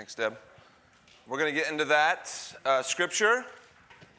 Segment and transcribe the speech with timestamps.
[0.00, 0.34] Thanks, Deb.
[1.28, 2.32] We're going to get into that
[2.64, 3.44] uh, scripture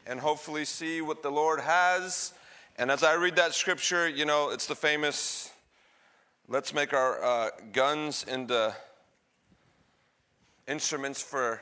[0.06, 2.34] and hopefully see what the Lord has.
[2.78, 5.50] And as I read that scripture, you know, it's the famous
[6.46, 8.72] let's make our uh, guns into
[10.68, 11.60] instruments for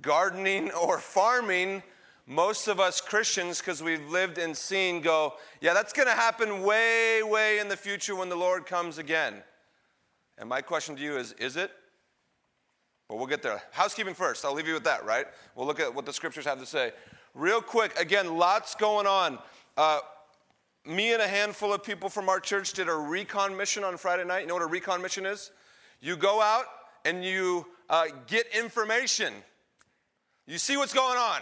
[0.00, 1.82] gardening or farming.
[2.28, 6.62] Most of us Christians, because we've lived and seen, go, yeah, that's going to happen
[6.62, 9.42] way, way in the future when the Lord comes again.
[10.38, 11.72] And my question to you is, is it?
[13.10, 13.60] But we'll get there.
[13.72, 14.44] Housekeeping first.
[14.44, 15.26] I'll leave you with that, right?
[15.56, 16.92] We'll look at what the scriptures have to say.
[17.34, 19.40] Real quick, again, lots going on.
[19.76, 19.98] Uh,
[20.86, 24.24] me and a handful of people from our church did a recon mission on Friday
[24.24, 24.42] night.
[24.42, 25.50] You know what a recon mission is?
[26.00, 26.66] You go out
[27.04, 29.34] and you uh, get information,
[30.46, 31.40] you see what's going on.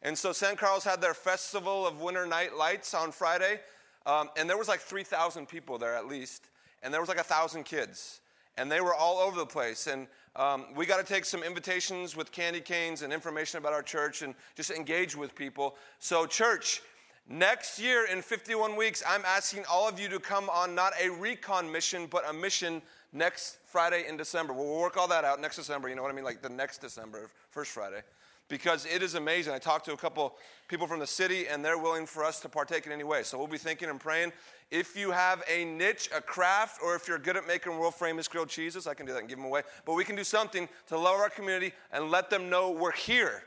[0.00, 3.60] And so San Carlos had their festival of winter night lights on Friday,
[4.06, 6.48] um, and there was like 3,000 people there at least,
[6.82, 8.20] and there was like 1,000 kids.
[8.58, 9.86] And they were all over the place.
[9.86, 13.82] And um, we got to take some invitations with candy canes and information about our
[13.82, 15.76] church and just engage with people.
[15.98, 16.82] So, church,
[17.28, 21.08] next year in 51 weeks, I'm asking all of you to come on not a
[21.10, 24.52] recon mission, but a mission next Friday in December.
[24.52, 25.88] We'll work all that out next December.
[25.88, 26.24] You know what I mean?
[26.24, 28.02] Like the next December, first Friday.
[28.48, 29.52] Because it is amazing.
[29.52, 30.36] I talked to a couple
[30.68, 33.22] people from the city, and they're willing for us to partake in any way.
[33.22, 34.32] So we'll be thinking and praying.
[34.70, 38.28] If you have a niche, a craft, or if you're good at making world famous
[38.28, 39.62] grilled cheeses, I can do that and give them away.
[39.86, 43.44] But we can do something to love our community and let them know we're here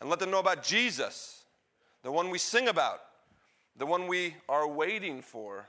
[0.00, 1.44] and let them know about Jesus,
[2.02, 3.00] the one we sing about,
[3.76, 5.66] the one we are waiting for.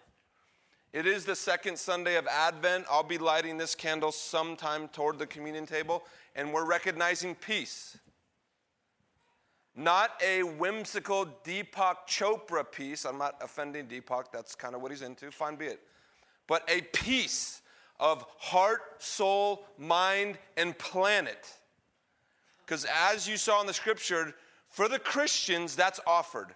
[0.92, 2.86] It is the second Sunday of Advent.
[2.89, 6.03] I'll be lighting this candle sometime toward the communion table,
[6.36, 7.97] and we're recognizing peace.
[9.80, 13.05] Not a whimsical Deepak Chopra peace.
[13.05, 15.31] I'm not offending Deepak, that's kind of what he's into.
[15.31, 15.80] Fine be it.
[16.47, 17.61] But a peace
[17.97, 21.49] of heart, soul, mind, and planet.
[22.66, 24.36] Because as you saw in the scripture,
[24.67, 26.49] for the Christians, that's offered.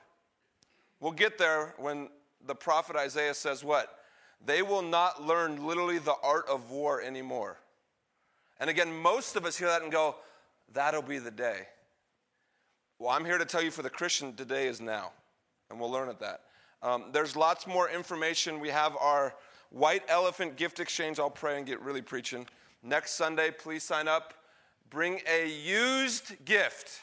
[1.00, 2.10] We'll get there when
[2.46, 4.00] the prophet Isaiah says what?
[4.46, 7.58] They will not learn literally the art of war anymore.
[8.60, 10.18] And again, most of us hear that and go,
[10.74, 11.68] that'll be the day.
[13.04, 15.12] Well, I'm here to tell you for the Christian, today is now.
[15.70, 16.40] And we'll learn at that.
[16.82, 18.62] Um, there's lots more information.
[18.62, 19.36] We have our
[19.72, 21.20] White Elephant Gift Exchange.
[21.20, 22.48] I'll pray and get really preaching.
[22.82, 24.34] Next Sunday, please sign up.
[24.90, 27.02] Bring a used gift.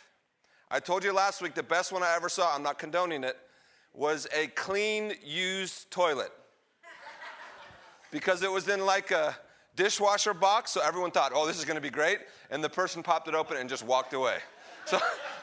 [0.71, 3.37] I told you last week the best one I ever saw, I'm not condoning it,
[3.93, 6.32] was a clean used toilet.
[8.11, 9.37] because it was in like a
[9.77, 12.21] dishwasher box, so everyone thought, oh, this is gonna be great.
[12.50, 14.38] And the person popped it open and just walked away.
[14.91, 14.99] So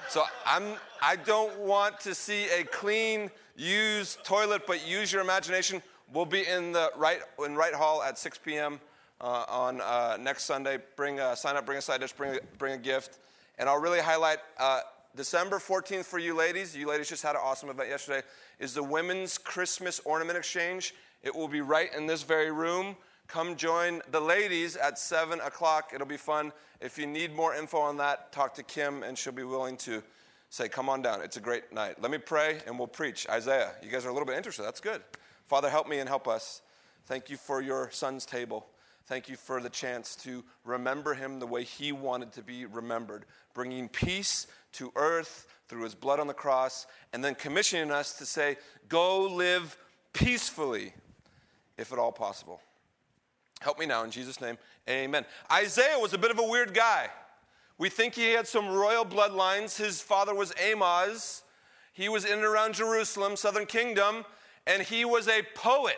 [0.09, 5.81] so I'm, I don't want to see a clean, used toilet, but use your imagination.
[6.13, 8.81] We'll be in the right in Wright Hall at 6 p.m.
[9.21, 10.79] Uh, on uh, next Sunday.
[10.97, 13.19] Bring a, sign up, bring a side dish, bring a, bring a gift,
[13.57, 14.81] and I'll really highlight uh,
[15.15, 16.75] December 14th for you ladies.
[16.75, 18.27] You ladies just had an awesome event yesterday.
[18.59, 20.93] Is the Women's Christmas Ornament Exchange?
[21.23, 22.97] It will be right in this very room.
[23.27, 25.91] Come join the ladies at 7 o'clock.
[25.93, 26.53] It'll be fun.
[26.79, 30.01] If you need more info on that, talk to Kim, and she'll be willing to
[30.49, 31.21] say, Come on down.
[31.21, 32.01] It's a great night.
[32.01, 33.27] Let me pray, and we'll preach.
[33.29, 34.63] Isaiah, you guys are a little bit interested.
[34.63, 35.01] That's good.
[35.47, 36.61] Father, help me and help us.
[37.05, 38.65] Thank you for your son's table.
[39.07, 43.25] Thank you for the chance to remember him the way he wanted to be remembered,
[43.53, 48.25] bringing peace to earth through his blood on the cross, and then commissioning us to
[48.25, 48.55] say,
[48.87, 49.77] Go live
[50.13, 50.93] peacefully,
[51.77, 52.61] if at all possible.
[53.61, 54.57] Help me now in Jesus' name.
[54.89, 55.25] Amen.
[55.51, 57.09] Isaiah was a bit of a weird guy.
[57.77, 59.77] We think he had some royal bloodlines.
[59.77, 61.43] His father was Amoz.
[61.93, 64.23] He was in and around Jerusalem, southern kingdom,
[64.67, 65.97] and he was a poet,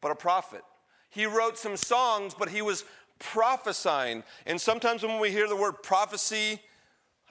[0.00, 0.62] but a prophet.
[1.10, 2.84] He wrote some songs, but he was
[3.18, 4.22] prophesying.
[4.46, 6.60] And sometimes when we hear the word prophecy,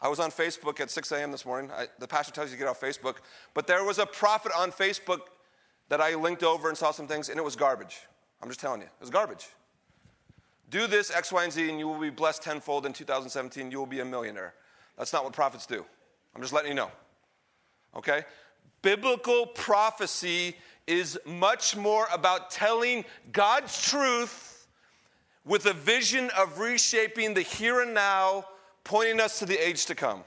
[0.02, 1.31] I was on Facebook at 6 a.m.
[1.31, 1.72] this morning.
[1.72, 3.18] I, the pastor tells you to get off Facebook.
[3.53, 5.22] But there was a prophet on Facebook
[5.90, 8.02] that I linked over and saw some things, and it was garbage.
[8.41, 9.47] I'm just telling you, it was garbage.
[10.69, 13.72] Do this, X, Y, and Z, and you will be blessed tenfold in 2017.
[13.72, 14.53] You will be a millionaire.
[14.97, 15.85] That's not what prophets do.
[16.35, 16.91] I'm just letting you know.
[17.96, 18.23] Okay?
[18.82, 20.55] Biblical prophecy
[20.88, 24.67] is much more about telling God's truth
[25.46, 28.46] with a vision of reshaping the here and now,
[28.84, 30.23] pointing us to the age to come.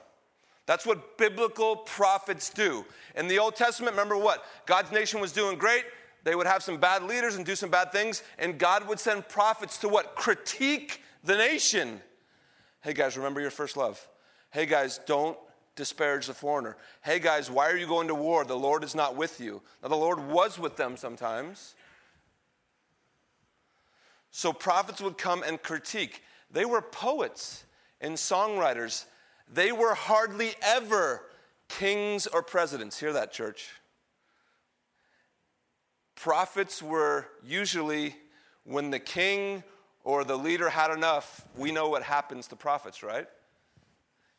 [0.67, 2.85] That's what biblical prophets do.
[3.17, 4.45] In the Old Testament, remember what?
[4.67, 5.85] God's nation was doing great.
[6.25, 9.29] They would have some bad leaders and do some bad things, and God would send
[9.29, 10.17] prophets to what?
[10.17, 12.01] Critique the nation.
[12.81, 14.07] Hey guys, remember your first love.
[14.51, 15.39] Hey guys, don't
[15.77, 16.77] disparage the foreigner.
[17.03, 18.45] Hey guys, why are you going to war?
[18.45, 19.61] The Lord is not with you.
[19.83, 21.75] Now, the Lord was with them sometimes.
[24.31, 26.23] So prophets would come and critique.
[26.51, 27.65] They were poets
[28.01, 29.05] and songwriters.
[29.53, 31.23] They were hardly ever
[31.69, 32.99] kings or presidents.
[32.99, 33.69] Hear that, church?
[36.25, 38.17] Prophets were usually
[38.65, 39.63] when the king
[40.05, 43.27] or the leader had enough, we know what happens to prophets, right?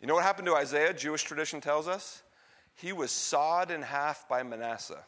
[0.02, 0.96] You know what happened to Isaiah?
[0.96, 2.24] Jewish tradition tells us
[2.74, 5.04] he was sawed in half by Manasseh.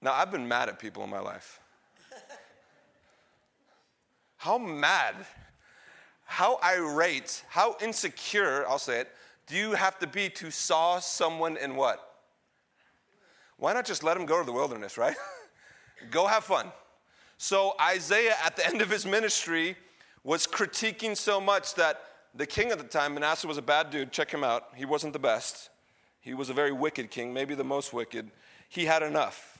[0.00, 1.58] Now, I've been mad at people in my life.
[4.36, 5.16] How mad,
[6.24, 9.08] how irate, how insecure, I'll say it,
[9.48, 12.07] do you have to be to saw someone in what?
[13.58, 15.16] Why not just let him go to the wilderness, right?
[16.10, 16.72] go have fun.
[17.36, 19.76] So, Isaiah, at the end of his ministry,
[20.24, 22.02] was critiquing so much that
[22.34, 24.12] the king at the time, Manasseh, was a bad dude.
[24.12, 24.68] Check him out.
[24.74, 25.70] He wasn't the best.
[26.20, 28.30] He was a very wicked king, maybe the most wicked.
[28.68, 29.58] He had enough.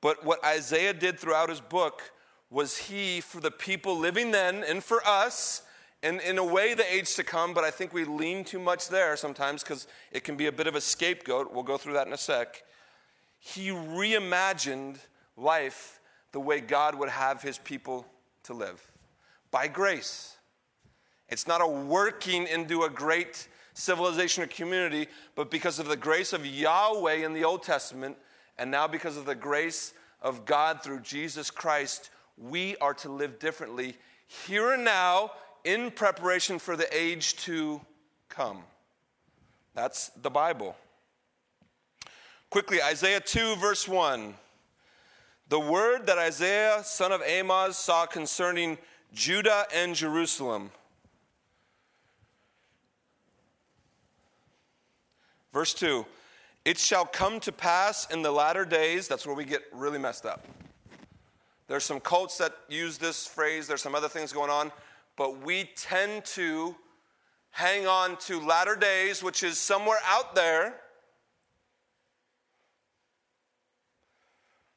[0.00, 2.12] But what Isaiah did throughout his book
[2.50, 5.62] was he, for the people living then and for us,
[6.02, 8.88] and in a way the age to come, but I think we lean too much
[8.88, 11.52] there sometimes because it can be a bit of a scapegoat.
[11.52, 12.62] We'll go through that in a sec.
[13.38, 14.98] He reimagined
[15.36, 16.00] life
[16.32, 18.06] the way God would have his people
[18.44, 18.80] to live
[19.50, 20.36] by grace.
[21.28, 26.32] It's not a working into a great civilization or community, but because of the grace
[26.32, 28.16] of Yahweh in the Old Testament,
[28.58, 29.92] and now because of the grace
[30.22, 33.96] of God through Jesus Christ, we are to live differently
[34.26, 35.32] here and now
[35.64, 37.80] in preparation for the age to
[38.28, 38.62] come.
[39.74, 40.76] That's the Bible.
[42.50, 44.34] Quickly, Isaiah 2, verse 1.
[45.48, 48.78] The word that Isaiah, son of Amoz, saw concerning
[49.12, 50.70] Judah and Jerusalem.
[55.52, 56.04] Verse 2
[56.64, 60.26] It shall come to pass in the latter days, that's where we get really messed
[60.26, 60.46] up.
[61.68, 64.70] There's some cults that use this phrase, there's some other things going on,
[65.16, 66.76] but we tend to
[67.50, 70.74] hang on to latter days, which is somewhere out there.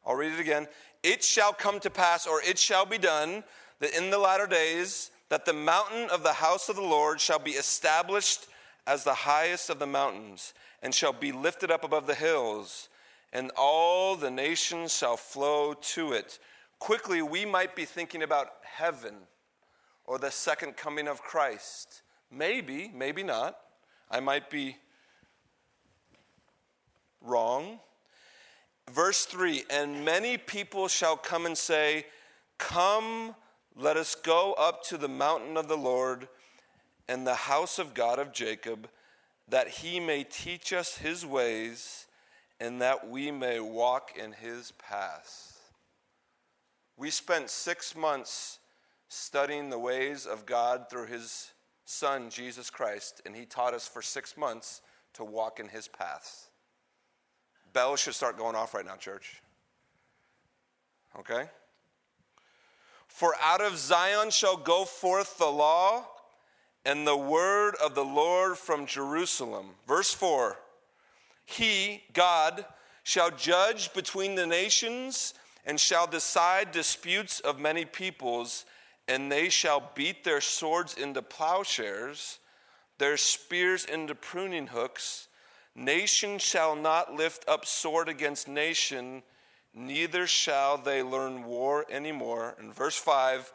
[0.09, 0.67] I'll read it again.
[1.03, 3.43] It shall come to pass, or it shall be done,
[3.79, 7.39] that in the latter days, that the mountain of the house of the Lord shall
[7.39, 8.47] be established
[8.87, 12.89] as the highest of the mountains, and shall be lifted up above the hills,
[13.31, 16.39] and all the nations shall flow to it
[16.79, 19.13] quickly we might be thinking about heaven
[20.05, 22.01] or the second coming of Christ.
[22.31, 23.57] Maybe, maybe not.
[24.09, 24.77] I might be
[27.21, 27.79] wrong.
[28.93, 32.05] Verse 3 And many people shall come and say,
[32.57, 33.35] Come,
[33.75, 36.27] let us go up to the mountain of the Lord
[37.07, 38.89] and the house of God of Jacob,
[39.47, 42.05] that he may teach us his ways
[42.59, 45.57] and that we may walk in his paths.
[46.97, 48.59] We spent six months
[49.07, 51.51] studying the ways of God through His
[51.85, 54.81] Son, Jesus Christ, and He taught us for six months
[55.13, 56.48] to walk in His paths.
[57.73, 59.41] Bells should start going off right now, church.
[61.19, 61.49] Okay?
[63.07, 66.05] For out of Zion shall go forth the law
[66.85, 69.71] and the word of the Lord from Jerusalem.
[69.87, 70.57] Verse 4
[71.45, 72.65] He, God,
[73.03, 75.33] shall judge between the nations
[75.65, 78.65] and shall decide disputes of many peoples,
[79.07, 82.39] and they shall beat their swords into plowshares,
[82.97, 85.27] their spears into pruning hooks.
[85.75, 89.23] Nation shall not lift up sword against nation,
[89.73, 92.55] neither shall they learn war anymore.
[92.59, 93.51] In verse 5,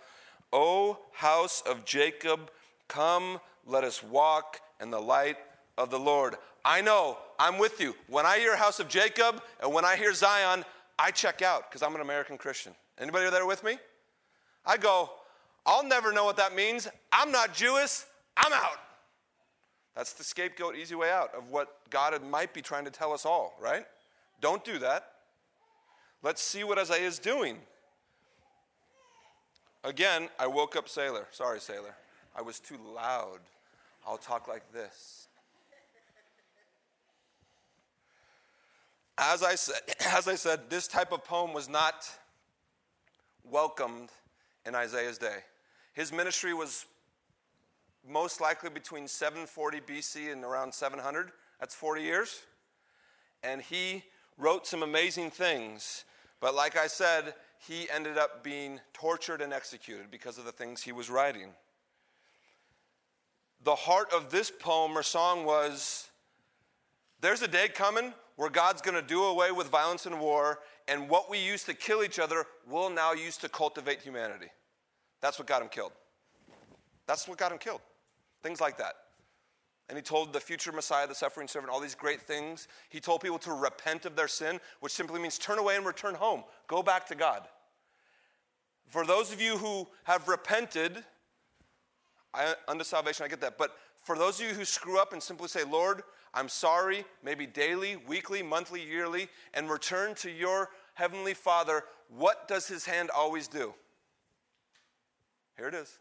[0.53, 2.51] O house of Jacob,
[2.89, 5.37] come, let us walk in the light
[5.77, 6.37] of the Lord.
[6.65, 7.95] I know, I'm with you.
[8.09, 10.65] When I hear house of Jacob and when I hear Zion,
[10.99, 12.75] I check out because I'm an American Christian.
[12.99, 13.77] Anybody there with me?
[14.65, 15.11] I go,
[15.67, 16.89] I'll never know what that means.
[17.13, 18.05] I'm not Jewish.
[18.37, 18.79] I'm out.
[19.97, 23.25] That's the scapegoat, easy way out of what God might be trying to tell us
[23.25, 23.87] all, right?
[24.41, 25.13] Don't do that.
[26.23, 27.59] Let's see what Isaiah is doing.
[29.85, 31.27] Again, I woke up Sailor.
[31.31, 31.95] Sorry, Sailor.
[32.35, 33.39] I was too loud.
[34.07, 35.29] I'll talk like this.
[39.17, 42.09] As I said, as I said, this type of poem was not
[43.45, 44.11] welcomed
[44.67, 45.39] in Isaiah's day.
[45.93, 46.87] His ministry was
[48.09, 51.33] most likely between 740 BC and around 700.
[51.61, 52.43] That's 40 years.
[53.43, 54.05] And he
[54.39, 56.05] wrote some amazing things.
[56.41, 57.35] But like I said,
[57.67, 61.49] he ended up being tortured and executed because of the things he was writing.
[63.63, 66.11] The heart of this poem or song was
[67.21, 70.59] there's a day coming where God's going to do away with violence and war,
[70.89, 74.49] and what we use to kill each other, we'll now use to cultivate humanity.
[75.21, 75.93] That's what got him killed.
[77.07, 77.81] That's what got him killed.
[78.45, 78.93] Things like that.
[79.89, 82.69] And he told the future Messiah, the suffering servant, all these great things.
[82.91, 86.15] He told people to repent of their sin, which simply means turn away and return
[86.15, 86.45] home.
[86.67, 87.49] Go back to God.
[88.87, 91.03] For those of you who have repented,
[92.35, 93.57] I, unto salvation, I get that.
[93.57, 96.03] But for those of you who screw up and simply say, Lord,
[96.35, 101.85] I'm sorry, maybe daily, weekly, monthly, yearly, and return to your heavenly Father,
[102.15, 103.73] what does his hand always do?
[105.57, 105.99] Here it is.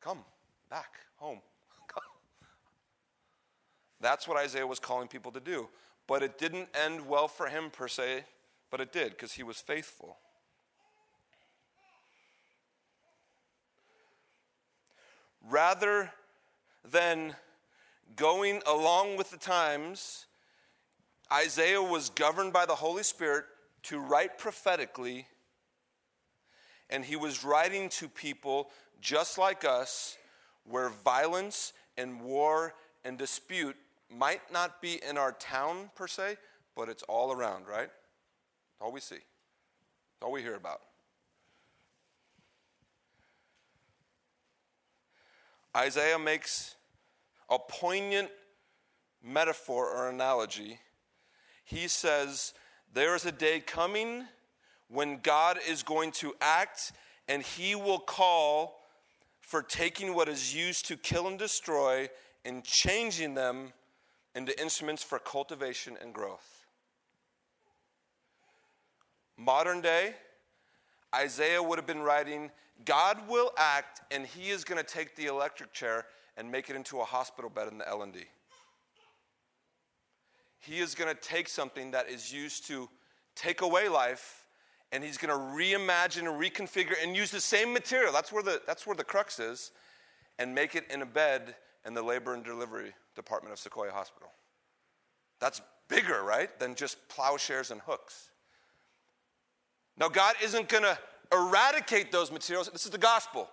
[0.00, 0.24] Come
[0.68, 1.40] back home.
[4.00, 5.68] That's what Isaiah was calling people to do.
[6.06, 8.24] But it didn't end well for him per se,
[8.70, 10.16] but it did because he was faithful.
[15.48, 16.10] Rather
[16.90, 17.34] than
[18.16, 20.26] going along with the times,
[21.32, 23.44] Isaiah was governed by the Holy Spirit
[23.84, 25.26] to write prophetically,
[26.90, 28.70] and he was writing to people
[29.00, 30.17] just like us
[30.68, 33.76] where violence and war and dispute
[34.10, 36.36] might not be in our town per se,
[36.76, 37.90] but it's all around, right?
[38.80, 39.18] All we see,
[40.22, 40.80] all we hear about.
[45.76, 46.74] Isaiah makes
[47.50, 48.30] a poignant
[49.22, 50.78] metaphor or analogy.
[51.64, 52.54] He says,
[52.92, 54.24] There is a day coming
[54.88, 56.92] when God is going to act
[57.28, 58.80] and he will call
[59.48, 62.06] for taking what is used to kill and destroy
[62.44, 63.72] and changing them
[64.34, 66.66] into instruments for cultivation and growth.
[69.38, 70.12] Modern day,
[71.14, 72.50] Isaiah would have been writing,
[72.84, 76.04] God will act and he is going to take the electric chair
[76.36, 78.18] and make it into a hospital bed in the L&D.
[80.58, 82.90] He is going to take something that is used to
[83.34, 84.44] take away life
[84.92, 88.12] and he's going to reimagine and reconfigure and use the same material.
[88.12, 89.72] That's where the, that's where the crux is
[90.38, 94.30] and make it in a bed in the labor and delivery department of Sequoia Hospital.
[95.40, 98.30] That's bigger, right, than just plowshares and hooks.
[99.98, 100.98] Now, God isn't going to
[101.32, 102.68] eradicate those materials.
[102.68, 103.48] This is the gospel.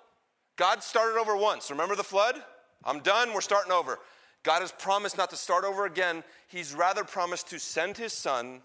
[0.57, 1.69] God started over once.
[1.71, 2.35] Remember the flood?
[2.83, 3.99] I'm done, we're starting over.
[4.43, 6.23] God has promised not to start over again.
[6.47, 8.61] He's rather promised to send his son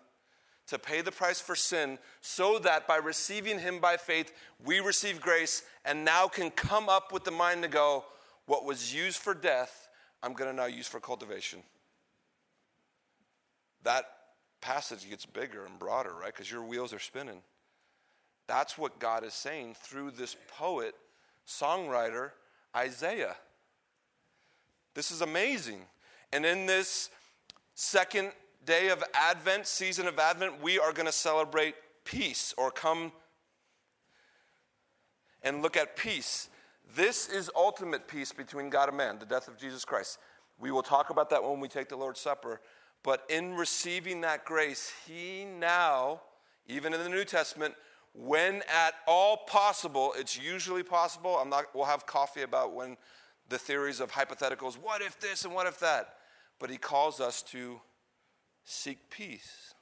[0.70, 4.32] to pay the price for sin so that by receiving him by faith,
[4.64, 8.04] we receive grace and now can come up with the mind to go,
[8.46, 9.88] what was used for death,
[10.22, 11.62] I'm going to now use for cultivation.
[13.82, 14.04] That
[14.60, 16.32] passage gets bigger and broader, right?
[16.32, 17.42] Because your wheels are spinning.
[18.46, 20.94] That's what God is saying through this poet,
[21.46, 22.30] songwriter,
[22.76, 23.36] Isaiah.
[24.94, 25.80] This is amazing.
[26.32, 27.10] And in this
[27.74, 28.32] second
[28.64, 31.74] day of Advent, season of Advent, we are going to celebrate
[32.04, 33.12] peace or come
[35.42, 36.48] and look at peace.
[36.94, 40.18] This is ultimate peace between God and man, the death of Jesus Christ.
[40.58, 42.60] We will talk about that when we take the Lord's Supper.
[43.02, 46.20] But in receiving that grace, He now,
[46.66, 47.74] even in the New Testament,
[48.12, 51.36] when at all possible, it's usually possible.
[51.36, 52.96] I'm not, we'll have coffee about when
[53.48, 56.14] the theories of hypotheticals, what if this and what if that?
[56.58, 57.80] But he calls us to
[58.70, 59.74] seek peace.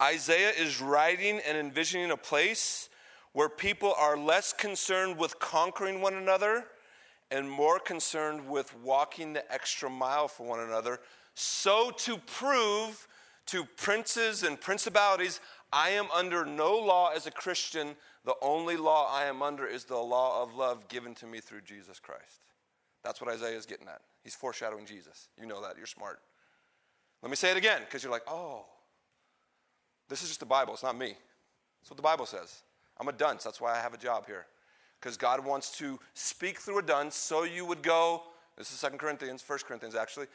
[0.00, 2.88] Isaiah is writing and envisioning a place
[3.32, 6.66] where people are less concerned with conquering one another
[7.30, 11.00] and more concerned with walking the extra mile for one another.
[11.34, 13.06] So, to prove
[13.46, 15.40] to princes and principalities,
[15.72, 17.94] I am under no law as a Christian.
[18.24, 21.62] The only law I am under is the law of love given to me through
[21.62, 22.40] Jesus Christ.
[23.02, 24.00] That's what Isaiah is getting at.
[24.22, 25.28] He's foreshadowing Jesus.
[25.40, 25.76] You know that.
[25.76, 26.20] You're smart.
[27.22, 28.64] Let me say it again because you're like, oh,
[30.08, 30.74] this is just the Bible.
[30.74, 31.14] It's not me.
[31.80, 32.62] That's what the Bible says.
[32.98, 33.44] I'm a dunce.
[33.44, 34.46] That's why I have a job here.
[35.00, 38.22] Because God wants to speak through a dunce so you would go,
[38.58, 40.26] this is Second Corinthians, First Corinthians actually.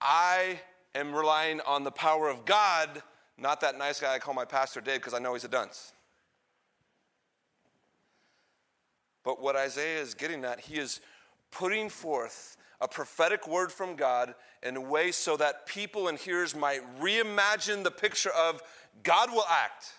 [0.00, 0.60] I
[0.94, 3.02] am relying on the power of God
[3.38, 5.92] not that nice guy I call my pastor Dave because I know he's a dunce.
[9.24, 11.00] But what Isaiah is getting at, he is
[11.50, 16.54] putting forth a prophetic word from God in a way so that people and hearers
[16.54, 18.62] might reimagine the picture of
[19.02, 19.92] God will act.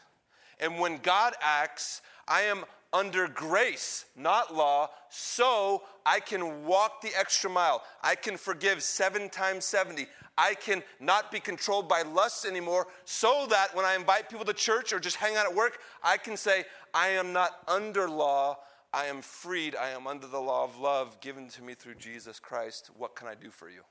[0.60, 7.12] And when God acts, I am under grace, not law, so I can walk the
[7.18, 7.84] extra mile.
[8.02, 10.08] I can forgive seven times 70.
[10.38, 14.54] I can not be controlled by lusts anymore, so that when I invite people to
[14.54, 16.64] church or just hang out at work, I can say,
[16.94, 18.58] I am not under law.
[18.92, 19.76] I am freed.
[19.76, 22.90] I am under the law of love given to me through Jesus Christ.
[22.98, 23.82] What can I do for you?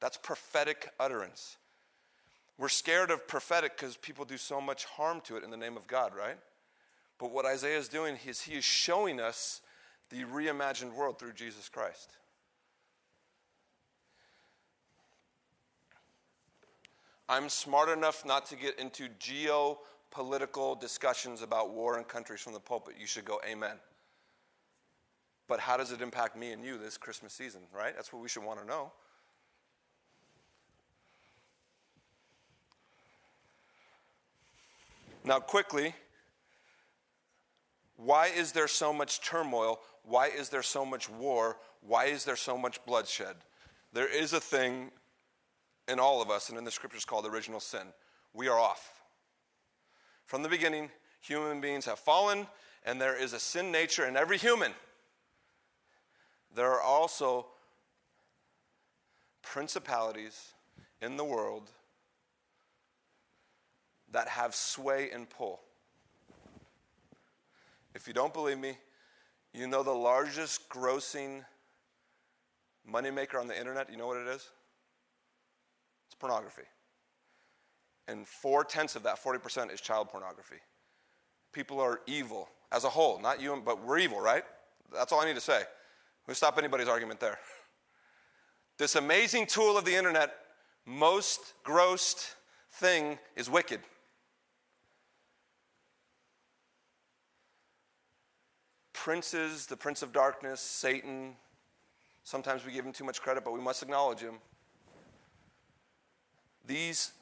[0.00, 1.56] That's prophetic utterance.
[2.58, 5.76] We're scared of prophetic because people do so much harm to it in the name
[5.76, 6.38] of God, right?
[7.18, 9.60] But what Isaiah is doing is he is showing us
[10.10, 12.10] the reimagined world through Jesus Christ.
[17.34, 22.60] I'm smart enough not to get into geopolitical discussions about war and countries from the
[22.60, 22.94] pulpit.
[22.96, 23.74] You should go, Amen.
[25.48, 27.92] But how does it impact me and you this Christmas season, right?
[27.96, 28.92] That's what we should want to know.
[35.24, 35.92] Now, quickly,
[37.96, 39.80] why is there so much turmoil?
[40.04, 41.56] Why is there so much war?
[41.80, 43.34] Why is there so much bloodshed?
[43.92, 44.92] There is a thing
[45.88, 47.86] in all of us and in the scriptures called original sin.
[48.32, 49.02] We are off.
[50.26, 52.46] From the beginning, human beings have fallen,
[52.84, 54.72] and there is a sin nature in every human.
[56.54, 57.46] There are also
[59.42, 60.54] principalities
[61.02, 61.70] in the world
[64.12, 65.60] that have sway and pull.
[67.94, 68.78] If you don't believe me,
[69.52, 71.44] you know the largest grossing
[72.90, 73.90] moneymaker on the internet?
[73.90, 74.50] You know what it is?
[76.24, 76.62] Pornography.
[78.08, 80.56] And four tenths of that, 40%, is child pornography.
[81.52, 84.42] People are evil as a whole, not you, but we're evil, right?
[84.90, 85.64] That's all I need to say.
[86.26, 87.38] We'll stop anybody's argument there.
[88.78, 90.34] This amazing tool of the internet,
[90.86, 92.34] most grossed
[92.72, 93.80] thing is wicked.
[98.94, 101.36] Princes, the prince of darkness, Satan,
[102.24, 104.36] sometimes we give him too much credit, but we must acknowledge him.
[106.66, 107.12] These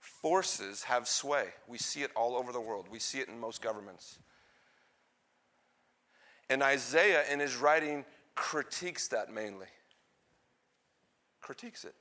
[0.00, 1.46] forces have sway.
[1.68, 4.18] We see it all over the world, we see it in most governments.
[6.50, 9.66] And Isaiah, in his writing, critiques that mainly.
[11.40, 11.94] Critiques it.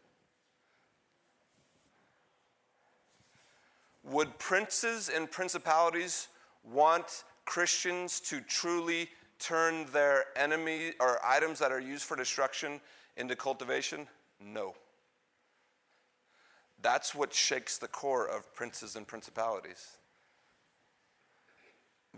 [4.03, 6.27] Would princes and principalities
[6.63, 9.09] want Christians to truly
[9.39, 12.81] turn their enemy or items that are used for destruction
[13.15, 14.07] into cultivation?
[14.41, 14.75] No.
[16.83, 19.97] That's what shakes the core of princes and principalities.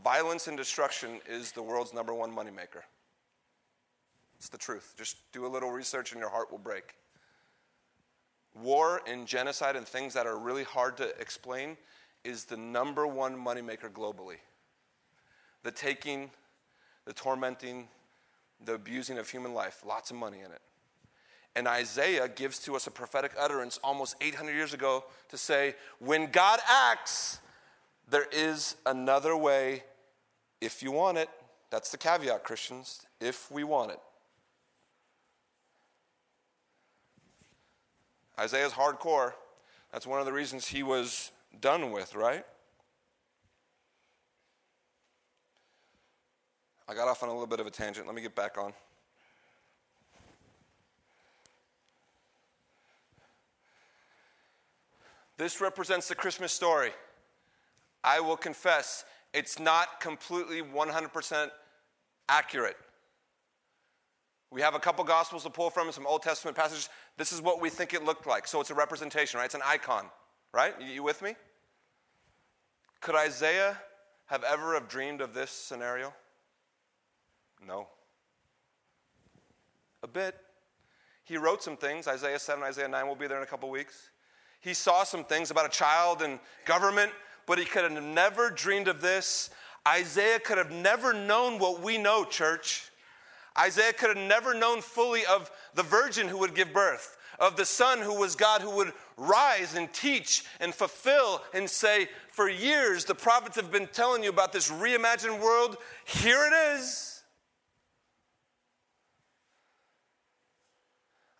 [0.03, 2.81] Violence and destruction is the world's number one moneymaker.
[4.37, 4.95] It's the truth.
[4.97, 6.95] Just do a little research and your heart will break.
[8.61, 11.77] War and genocide and things that are really hard to explain
[12.23, 14.37] is the number one moneymaker globally.
[15.63, 16.31] The taking,
[17.05, 17.87] the tormenting,
[18.63, 20.61] the abusing of human life, lots of money in it.
[21.55, 26.29] And Isaiah gives to us a prophetic utterance almost 800 years ago to say, when
[26.31, 27.39] God acts,
[28.09, 29.83] there is another way
[30.59, 31.29] if you want it.
[31.69, 33.99] That's the caveat, Christians, if we want it.
[38.37, 39.33] Isaiah's hardcore.
[39.93, 42.43] That's one of the reasons he was done with, right?
[46.87, 48.05] I got off on a little bit of a tangent.
[48.05, 48.73] Let me get back on.
[55.37, 56.91] This represents the Christmas story.
[58.03, 61.49] I will confess, it's not completely 100%
[62.29, 62.77] accurate.
[64.51, 66.89] We have a couple gospels to pull from, some Old Testament passages.
[67.17, 68.47] This is what we think it looked like.
[68.47, 69.45] So it's a representation, right?
[69.45, 70.05] It's an icon,
[70.53, 70.73] right?
[70.79, 71.35] You with me?
[73.01, 73.77] Could Isaiah
[74.27, 76.13] have ever have dreamed of this scenario?
[77.65, 77.87] No.
[80.03, 80.35] A bit.
[81.23, 82.07] He wrote some things.
[82.07, 84.09] Isaiah 7, Isaiah 9 will be there in a couple weeks.
[84.65, 87.11] He saw some things about a child and government,
[87.45, 89.51] but he could have never dreamed of this.
[89.87, 92.89] Isaiah could have never known what we know, church.
[93.55, 97.65] Isaiah could have never known fully of the virgin who would give birth, of the
[97.65, 103.05] Son who was God who would rise and teach and fulfill and say, For years,
[103.05, 105.77] the prophets have been telling you about this reimagined world.
[106.05, 107.14] Here it is.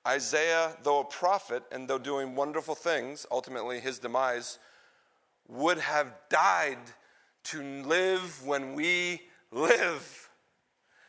[0.07, 4.59] Isaiah, though a prophet and though doing wonderful things, ultimately his demise,
[5.47, 6.77] would have died
[7.45, 10.29] to live when we live,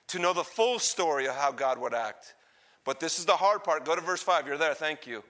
[0.08, 2.34] to know the full story of how God would act.
[2.84, 3.84] But this is the hard part.
[3.84, 4.46] Go to verse 5.
[4.46, 4.74] You're there.
[4.74, 5.24] Thank you.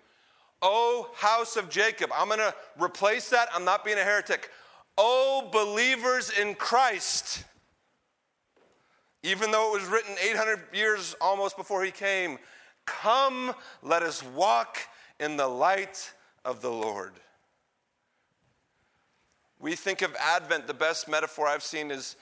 [0.61, 2.11] O house of Jacob.
[2.15, 3.49] I'm going to replace that.
[3.55, 4.51] I'm not being a heretic.
[4.99, 7.45] O believers in Christ.
[9.23, 12.39] Even though it was written 800 years almost before he came,
[12.87, 14.79] Come, let us walk
[15.21, 16.13] in the light
[16.45, 17.13] of the Lord.
[19.59, 22.17] We think of Advent, the best metaphor I've seen is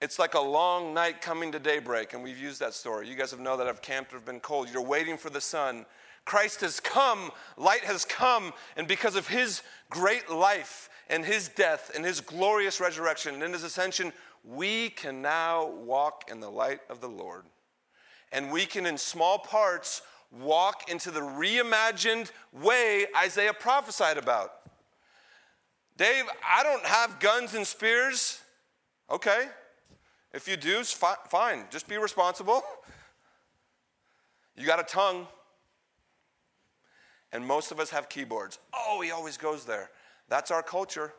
[0.00, 3.08] it's like a long night coming to daybreak, and we've used that story.
[3.08, 4.68] You guys have known that I've camped or have been cold.
[4.70, 5.86] You're waiting for the sun.
[6.24, 11.90] Christ has come, light has come, and because of his great life and his death
[11.94, 14.12] and his glorious resurrection and his ascension,
[14.44, 17.44] we can now walk in the light of the Lord.
[18.32, 24.52] And we can, in small parts, walk into the reimagined way Isaiah prophesied about.
[25.96, 28.40] Dave, I don't have guns and spears.
[29.10, 29.46] Okay.
[30.32, 31.66] If you do, fine.
[31.70, 32.62] Just be responsible.
[34.56, 35.28] You got a tongue.
[37.32, 38.58] And most of us have keyboards.
[38.72, 39.90] Oh, he always goes there.
[40.28, 41.12] That's our culture.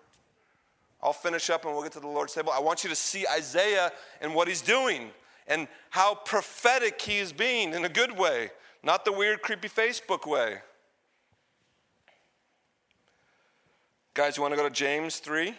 [1.02, 2.52] I'll finish up and we'll get to the Lord's table.
[2.54, 3.91] I want you to see Isaiah
[4.22, 5.12] and what he's doing
[5.47, 8.51] and how prophetic he is being in a good way,
[8.84, 10.58] not the weird, creepy Facebook way.
[14.13, 15.53] Guys, you want to go to James 3?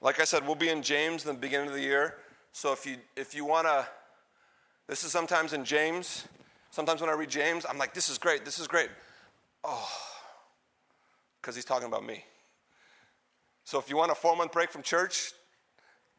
[0.00, 2.16] Like I said, we'll be in James in the beginning of the year.
[2.52, 3.86] So if you if you want to
[4.86, 6.24] this is sometimes in James.
[6.70, 8.90] Sometimes when I read James, I'm like, this is great, this is great.
[9.64, 9.88] Oh,
[11.40, 12.24] because he's talking about me.
[13.64, 15.32] So if you want a four month break from church,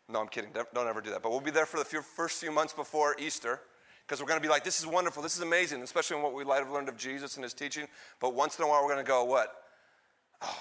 [0.10, 0.52] no, I'm kidding.
[0.54, 1.22] Don't ever do that.
[1.22, 3.60] But we'll be there for the few, first few months before Easter
[4.06, 6.34] because we're going to be like, this is wonderful, this is amazing, especially in what
[6.34, 7.88] we might have learned of Jesus and his teaching.
[8.22, 9.54] But once in a while, we're going to go, what?
[10.42, 10.58] Oh.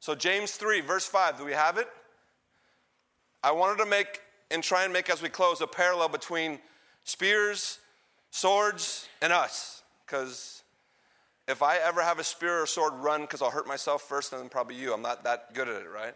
[0.00, 1.86] So, James 3, verse 5, do we have it?
[3.44, 6.58] I wanted to make and try and make as we close a parallel between
[7.04, 7.78] spears,
[8.30, 9.84] swords, and us.
[10.04, 10.64] Because
[11.46, 14.42] if I ever have a spear or sword run because I'll hurt myself first, and
[14.42, 14.92] then probably you.
[14.92, 16.14] I'm not that good at it, right?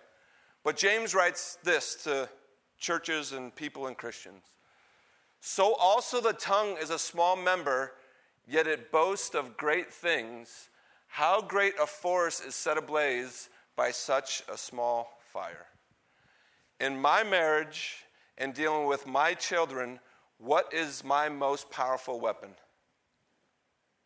[0.65, 2.29] But James writes this to
[2.79, 4.45] churches and people and Christians.
[5.41, 7.93] So also the tongue is a small member,
[8.47, 10.69] yet it boasts of great things.
[11.09, 15.67] How great a forest is set ablaze by such a small fire.
[16.81, 18.05] In my marriage
[18.39, 20.01] and dealing with my children,
[20.39, 22.51] what is my most powerful weapon?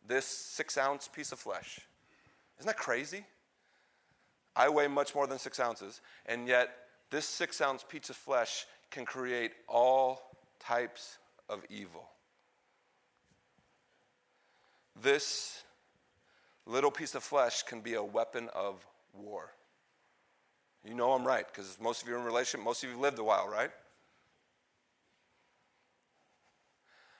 [0.07, 1.81] This six ounce piece of flesh.
[2.59, 3.25] Isn't that crazy?
[4.55, 6.69] I weigh much more than six ounces, and yet
[7.11, 10.21] this six ounce piece of flesh can create all
[10.59, 11.17] types
[11.49, 12.09] of evil.
[15.01, 15.63] This
[16.65, 19.51] little piece of flesh can be a weapon of war.
[20.85, 23.01] You know I'm right, because most of you are in relationship, most of you have
[23.01, 23.69] lived a while, right?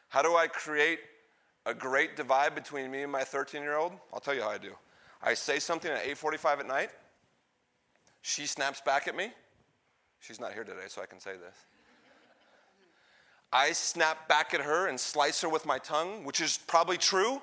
[0.10, 1.00] How do I create
[1.66, 3.94] a great divide between me and my 13 year old?
[4.14, 4.74] I'll tell you how I do.
[5.22, 6.90] I say something at 8:45 at night.
[8.22, 9.32] She snaps back at me.
[10.22, 11.56] She's not here today, so I can say this.
[13.52, 17.42] I snap back at her and slice her with my tongue, which is probably true,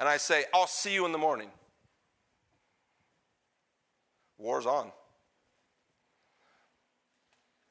[0.00, 1.50] and I say, I'll see you in the morning.
[4.38, 4.92] War's on.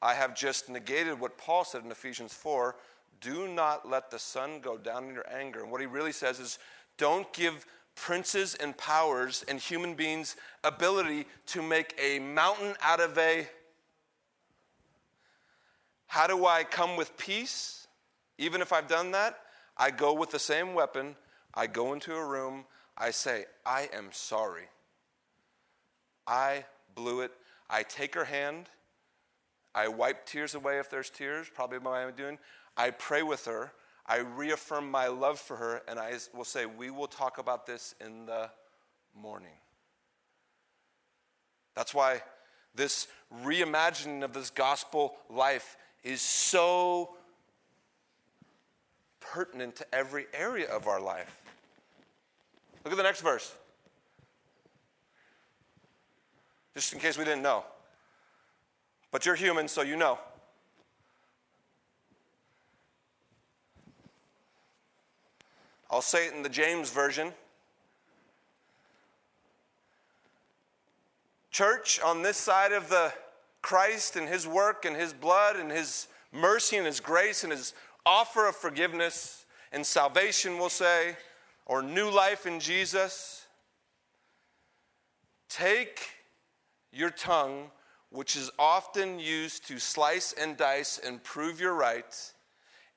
[0.02, 2.76] I have just negated what Paul said in Ephesians 4
[3.20, 5.62] do not let the sun go down in your anger.
[5.62, 6.58] And what he really says is
[6.98, 13.16] don't give princes and powers and human beings ability to make a mountain out of
[13.16, 13.48] a
[16.06, 17.86] how do I come with peace?
[18.38, 19.38] Even if I've done that,
[19.76, 21.16] I go with the same weapon.
[21.54, 22.64] I go into a room.
[22.96, 24.68] I say, I am sorry.
[26.26, 26.64] I
[26.94, 27.32] blew it.
[27.68, 28.68] I take her hand.
[29.74, 32.38] I wipe tears away if there's tears, probably what I'm doing.
[32.76, 33.72] I pray with her.
[34.06, 37.94] I reaffirm my love for her, and I will say, We will talk about this
[38.00, 38.50] in the
[39.14, 39.58] morning.
[41.74, 42.22] That's why
[42.74, 43.08] this
[43.44, 47.16] reimagining of this gospel life is so
[49.18, 51.42] pertinent to every area of our life.
[52.84, 53.52] Look at the next verse.
[56.74, 57.64] Just in case we didn't know.
[59.10, 60.20] But you're human, so you know.
[65.90, 67.32] I'll say it in the James Version.
[71.50, 73.12] Church, on this side of the
[73.66, 77.74] Christ and his work and his blood and his mercy and his grace and his
[78.06, 81.16] offer of forgiveness and salvation, we'll say,
[81.66, 83.44] or new life in Jesus,
[85.48, 86.10] take
[86.92, 87.72] your tongue,
[88.10, 92.32] which is often used to slice and dice and prove your right,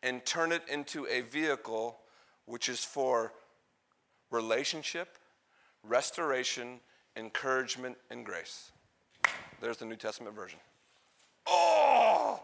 [0.04, 1.98] and turn it into a vehicle
[2.46, 3.34] which is for
[4.30, 5.18] relationship,
[5.82, 6.80] restoration,
[7.16, 8.72] encouragement, and grace.
[9.62, 10.60] There's the New Testament version.
[11.48, 12.42] Oh!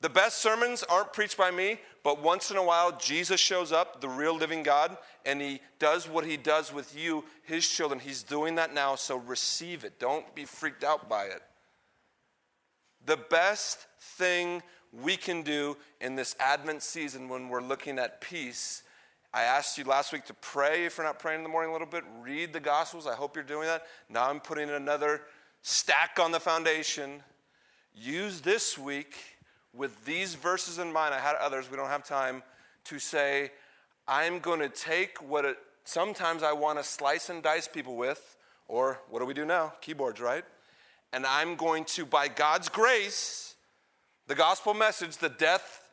[0.00, 4.00] The best sermons aren't preached by me, but once in a while, Jesus shows up,
[4.00, 7.98] the real living God, and he does what he does with you, his children.
[7.98, 9.98] He's doing that now, so receive it.
[9.98, 11.42] Don't be freaked out by it.
[13.06, 14.62] The best thing
[14.92, 18.82] we can do in this Advent season when we're looking at peace.
[19.32, 21.72] I asked you last week to pray if you're not praying in the morning a
[21.72, 22.04] little bit.
[22.20, 23.06] Read the Gospels.
[23.06, 23.84] I hope you're doing that.
[24.08, 25.22] Now I'm putting another
[25.68, 27.20] stack on the foundation.
[27.92, 29.16] Use this week
[29.74, 31.12] with these verses in mind.
[31.12, 32.44] I had others, we don't have time
[32.84, 33.50] to say,
[34.06, 38.36] I'm going to take what it, sometimes I want to slice and dice people with,
[38.68, 39.72] or what do we do now?
[39.80, 40.44] Keyboards, right?
[41.12, 43.56] And I'm going to, by God's grace,
[44.28, 45.90] the gospel message, the death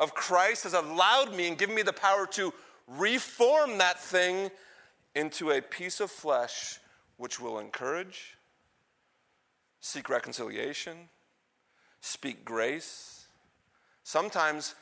[0.00, 2.52] of Christ has allowed me and given me the power to
[2.88, 4.50] reform that thing
[5.14, 6.80] into a piece of flesh
[7.18, 8.36] which will encourage,
[9.86, 11.08] seek reconciliation,
[12.00, 13.28] speak grace.
[14.02, 14.74] Sometimes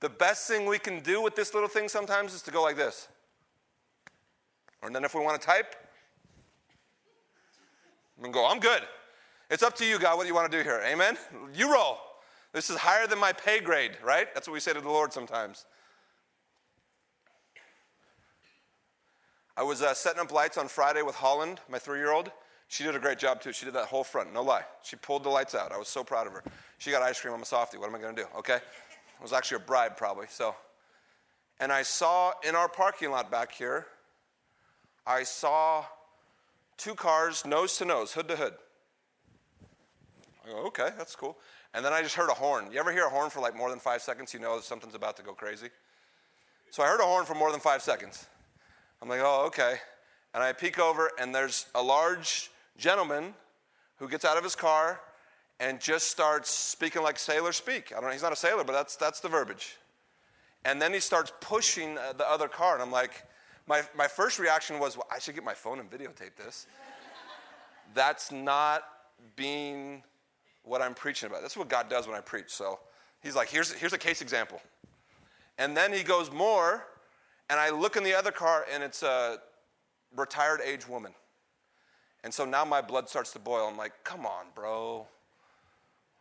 [0.00, 2.76] the best thing we can do with this little thing sometimes is to go like
[2.76, 3.08] this.
[4.82, 5.74] And then if we want to type,
[8.22, 8.82] and go, I'm good.
[9.50, 10.82] It's up to you, God, what you want to do here.
[10.84, 11.16] Amen?
[11.54, 11.98] You roll.
[12.52, 14.32] This is higher than my pay grade, right?
[14.34, 15.64] That's what we say to the Lord sometimes.
[19.56, 22.30] I was uh, setting up lights on Friday with Holland, my three year old.
[22.68, 23.52] She did a great job too.
[23.52, 24.64] She did that whole front, no lie.
[24.82, 25.72] She pulled the lights out.
[25.72, 26.44] I was so proud of her.
[26.76, 27.32] She got ice cream.
[27.32, 27.78] I'm a softie.
[27.78, 28.28] What am I going to do?
[28.38, 28.56] Okay?
[28.56, 30.26] It was actually a bribe, probably.
[30.28, 30.54] So,
[31.58, 33.86] and I saw in our parking lot back here,
[35.06, 35.84] I saw
[36.76, 38.54] two cars nose to nose, hood to hood.
[40.46, 41.38] I go, okay, that's cool.
[41.72, 42.70] And then I just heard a horn.
[42.70, 44.34] You ever hear a horn for like more than five seconds?
[44.34, 45.68] You know something's about to go crazy.
[46.70, 48.26] So I heard a horn for more than five seconds.
[49.00, 49.76] I'm like, oh, okay.
[50.34, 53.34] And I peek over, and there's a large gentleman
[53.96, 55.00] who gets out of his car
[55.60, 57.92] and just starts speaking like sailors speak.
[57.92, 59.76] I don't know, he's not a sailor, but that's, that's the verbiage.
[60.64, 63.24] And then he starts pushing uh, the other car, and I'm like,
[63.66, 66.66] my, my first reaction was, well, I should get my phone and videotape this.
[67.94, 68.82] that's not
[69.36, 70.02] being
[70.62, 71.42] what I'm preaching about.
[71.42, 72.48] That's what God does when I preach.
[72.50, 72.78] So
[73.20, 74.60] he's like, here's, here's a case example.
[75.58, 76.86] And then he goes more,
[77.50, 79.38] and I look in the other car, and it's a
[80.14, 81.12] retired age woman.
[82.24, 83.68] And so now my blood starts to boil.
[83.68, 85.06] I'm like, come on, bro.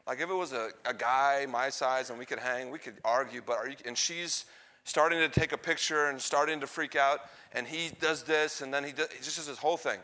[0.05, 2.95] Like if it was a, a guy my size and we could hang, we could
[3.03, 4.45] argue, but are you, and she's
[4.86, 7.19] starting to take a picture and starting to freak out,
[7.53, 9.99] and he does this, and then he, does, just does this whole thing.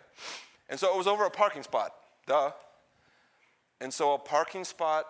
[0.70, 1.94] And so it was over a parking spot,
[2.28, 2.52] duh.
[3.80, 5.06] And so a parking spot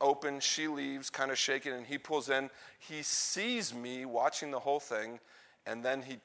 [0.00, 2.48] open, she leaves, kind of shaking, and he pulls in.
[2.78, 5.20] He sees me watching the whole thing,
[5.66, 6.18] and then he,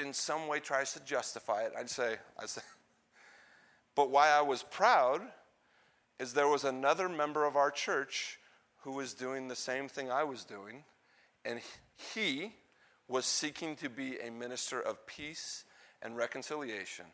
[0.00, 1.72] in some way, tries to justify it.
[1.76, 2.62] I'd say, I say,
[3.96, 5.22] but why I was proud
[6.20, 8.38] is there was another member of our church
[8.82, 10.84] who was doing the same thing I was doing,
[11.44, 11.60] and
[12.14, 12.52] he
[13.08, 15.64] was seeking to be a minister of peace
[16.02, 17.06] and reconciliation.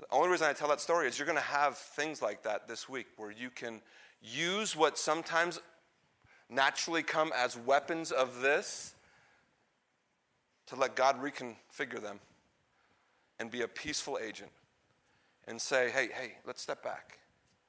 [0.00, 2.66] The only reason I tell that story is you're going to have things like that
[2.66, 3.80] this week where you can
[4.20, 5.60] use what sometimes
[6.50, 8.94] naturally come as weapons of this
[10.66, 12.18] to let God reconfigure them
[13.38, 14.50] and be a peaceful agent
[15.46, 17.18] and say, hey, hey, let's step back.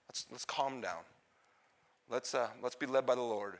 [0.07, 1.03] Let's, let's calm down.
[2.09, 3.57] Let's, uh, let's be led by the Lord.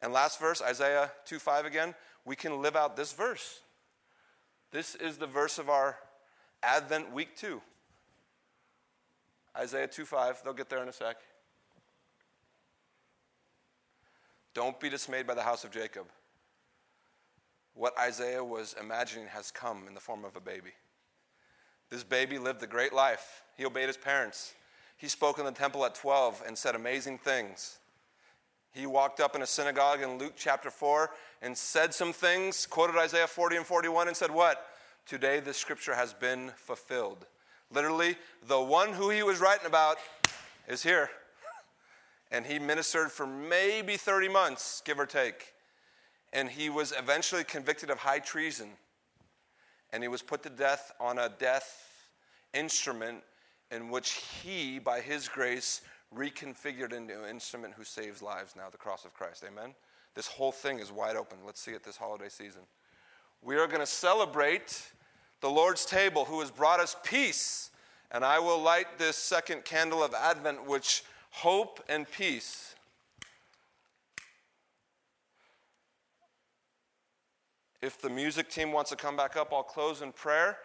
[0.00, 3.60] And last verse, Isaiah 2 5 again, we can live out this verse.
[4.70, 5.96] This is the verse of our
[6.62, 7.60] Advent week two.
[9.56, 11.16] Isaiah 2 5, they'll get there in a sec.
[14.54, 16.06] Don't be dismayed by the house of Jacob.
[17.74, 20.72] What Isaiah was imagining has come in the form of a baby.
[21.92, 23.42] This baby lived a great life.
[23.54, 24.54] He obeyed his parents.
[24.96, 27.80] He spoke in the temple at 12 and said amazing things.
[28.72, 31.10] He walked up in a synagogue in Luke chapter 4
[31.42, 34.68] and said some things, quoted Isaiah 40 and 41, and said, What?
[35.04, 37.26] Today the scripture has been fulfilled.
[37.70, 38.16] Literally,
[38.48, 39.98] the one who he was writing about
[40.66, 41.10] is here.
[42.30, 45.52] And he ministered for maybe 30 months, give or take.
[46.32, 48.70] And he was eventually convicted of high treason.
[49.92, 52.08] And he was put to death on a death
[52.54, 53.22] instrument
[53.70, 55.82] in which he, by his grace,
[56.14, 59.44] reconfigured into an instrument who saves lives now, the cross of Christ.
[59.46, 59.74] Amen?
[60.14, 61.38] This whole thing is wide open.
[61.44, 62.62] Let's see it this holiday season.
[63.42, 64.92] We are going to celebrate
[65.40, 67.70] the Lord's table who has brought us peace.
[68.10, 72.74] And I will light this second candle of Advent, which hope and peace.
[77.82, 80.58] If the music team wants to come back up, I'll close in prayer.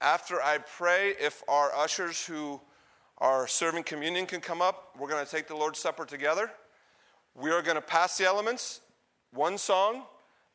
[0.00, 2.60] After I pray, if our ushers who
[3.18, 6.50] are serving communion can come up, we're going to take the Lord's Supper together.
[7.34, 8.80] We are going to pass the elements,
[9.32, 10.04] one song.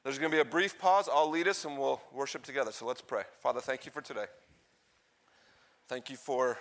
[0.04, 1.08] There's going to be a brief pause.
[1.08, 2.72] I'll lead us and we'll worship together.
[2.72, 3.24] So let's pray.
[3.40, 4.26] Father, thank you for today.
[5.88, 6.58] Thank you for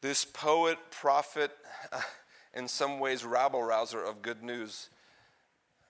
[0.00, 1.52] this poet, prophet,
[1.92, 2.00] uh,
[2.54, 4.90] in some ways rabble rouser of good news,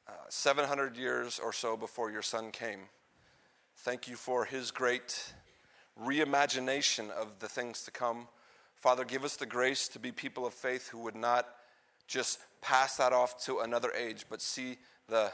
[0.08, 2.80] uh, 700 years or so before your son came.
[3.76, 5.32] Thank you for his great
[6.02, 8.28] reimagination of the things to come.
[8.74, 11.46] Father, give us the grace to be people of faith who would not
[12.06, 14.76] just pass that off to another age, but see
[15.08, 15.30] the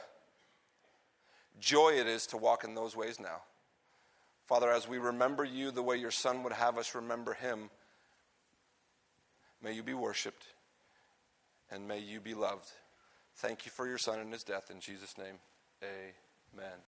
[1.61, 3.43] joy it is to walk in those ways now.
[4.47, 7.71] Father, as we remember you the way your Son would have us remember him,
[9.63, 10.47] may you be worshiped
[11.71, 12.71] and may you be loved.
[13.37, 14.71] Thank you for your Son and his death.
[14.71, 15.39] In Jesus' name,
[15.83, 16.79] amen.